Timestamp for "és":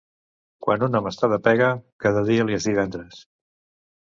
2.61-2.67